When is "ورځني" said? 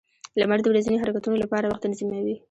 0.71-0.97